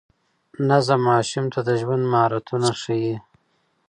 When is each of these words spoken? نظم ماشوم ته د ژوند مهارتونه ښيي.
نظم 0.69 1.01
ماشوم 1.09 1.45
ته 1.53 1.59
د 1.67 1.69
ژوند 1.81 2.03
مهارتونه 2.13 2.69
ښيي. 2.81 3.15